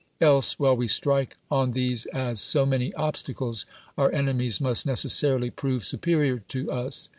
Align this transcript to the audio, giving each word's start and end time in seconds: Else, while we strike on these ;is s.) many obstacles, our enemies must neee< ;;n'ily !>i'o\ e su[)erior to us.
Else, 0.19 0.57
while 0.57 0.75
we 0.75 0.87
strike 0.87 1.37
on 1.51 1.73
these 1.73 2.07
;is 2.07 2.55
s.) 2.55 2.55
many 2.55 2.91
obstacles, 2.95 3.67
our 3.99 4.11
enemies 4.11 4.59
must 4.59 4.83
neee< 4.83 4.93
;;n'ily 4.93 5.49
!>i'o\ 5.51 5.75
e 5.75 5.79
su[)erior 5.79 6.41
to 6.47 6.71
us. 6.71 7.09